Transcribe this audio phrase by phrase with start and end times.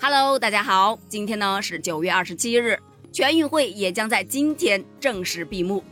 [0.00, 2.78] Hello，大家好，今天呢是九月二十七日，
[3.12, 5.82] 全运会也将在今天正式闭幕。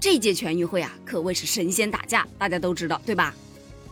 [0.00, 3.32] 这届全运会啊，可谓是神仙打架，大家都知道对吧？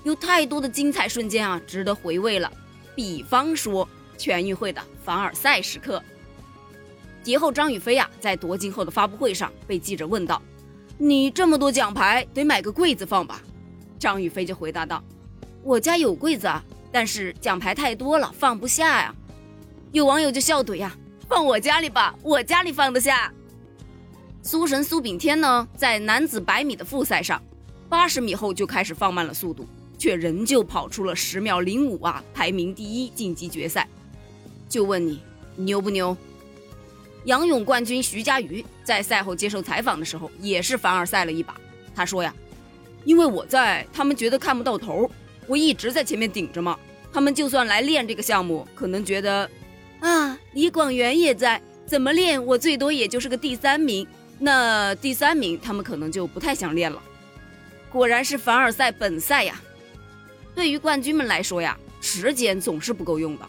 [0.03, 2.53] 有太多的精彩瞬间啊，值得回味了。
[2.97, 3.89] 比方说
[4.19, 6.03] 全运会的凡尔赛时刻。
[7.23, 10.43] 节后张雨霏啊，在夺金后的发布会上被记者问到
[10.99, 13.41] ：“你这么多奖牌，得买个柜子放吧？”
[13.97, 15.01] 张雨霏就回答道
[15.63, 19.15] ：“我家有柜子啊，但是奖牌太多了，放不下呀。”
[19.93, 20.97] 有网友就笑怼呀
[21.29, 23.31] ：“放我家里吧，我家里放得下。”
[24.43, 27.41] 苏神苏炳添呢，在男子百米的复赛上，
[27.91, 29.67] 八十米后就开始放慢了速度，
[29.99, 33.87] 却仍旧跑出了十秒零五啊，排名第一，晋级决赛。
[34.67, 35.21] 就问你
[35.57, 36.17] 牛不牛？
[37.27, 41.55] 仰泳冠军徐嘉余在赛后接受采访的时候，也是凡尔赛了一把。
[41.95, 42.35] 他说呀
[43.05, 45.09] ：“因为我在，他们觉得看不到头，
[45.47, 46.79] 我一直在前面顶着嘛。
[47.13, 49.49] 他们就算来练这个项目，可能觉得，
[50.55, 54.07] 李广元也在，怎么练我最多也就是个第三名。”
[54.45, 57.01] 那第三名，他们可能就不太想练了。
[57.91, 59.61] 果然是凡尔赛本赛呀。
[60.55, 63.49] 对于冠军们来说呀，时间总是不够用的。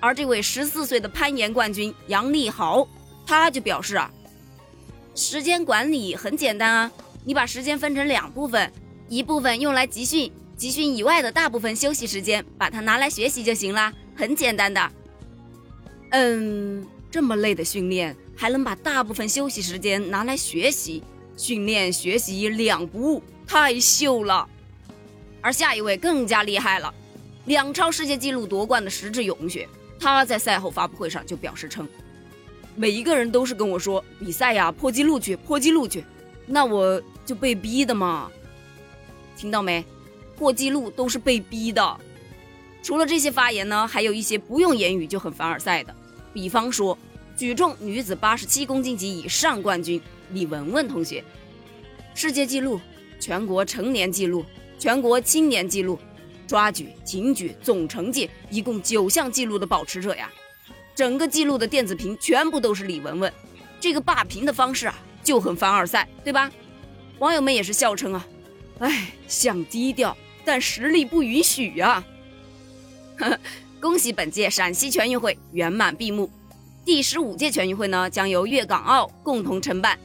[0.00, 2.86] 而这位十四岁的攀岩冠军杨立豪，
[3.26, 4.10] 他就表示啊，
[5.14, 6.92] 时间管理很简单啊，
[7.24, 8.70] 你把时间分成两部分，
[9.08, 14.90] 一部分用来集训，集训以外的大部分休息时间，把它拿来学习就行啦，很简单的。
[16.16, 18.16] 嗯，这么累的训练。
[18.36, 21.02] 还能把大部分休息时间拿来学习、
[21.36, 24.48] 训练、学习两不误，太秀了。
[25.40, 26.92] 而下一位更加厉害了，
[27.44, 29.68] 两超世界纪录夺冠的石智勇学，
[30.00, 31.88] 他在赛后发布会上就表示称
[32.74, 36.04] ：“每一个人都是跟我说比赛呀，破纪录去，破纪录去，
[36.44, 38.30] 那我就被逼的嘛。
[39.36, 39.84] 听到没？
[40.36, 42.00] 破纪录都是被逼的。
[42.82, 45.94] 除了这些发言呢，还有一些不用言语就很凡尔赛的，
[46.34, 46.98] 比方说。”
[47.36, 51.24] 举重女子八十七公斤级以上冠军李雯雯同学，
[52.14, 52.80] 世界纪录、
[53.18, 54.44] 全国成年纪录、
[54.78, 55.98] 全国青年纪录、
[56.46, 60.30] 抓举、挺举总成绩一共九项纪录的保持者呀！
[60.94, 63.32] 整个记录的电子屏全部都是李雯雯，
[63.80, 64.94] 这个霸屏的方式啊
[65.24, 66.48] 就很凡尔赛，对吧？
[67.18, 68.24] 网友们也是笑称啊，
[68.78, 72.04] 哎，想低调，但实力不允许呀！
[73.84, 76.30] 恭喜本届陕西全运会圆满闭幕。
[76.86, 79.98] 第十五届全运会呢，将由粤港澳共同承办，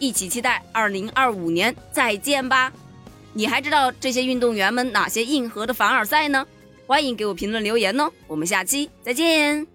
[0.00, 2.72] 一起期待二零二五年再见吧！
[3.32, 6.44] 你还知道这些运动员们哪些硬核的凡尔赛呢？
[6.88, 8.10] 欢迎给我评论留言哦！
[8.26, 9.69] 我们下期再见。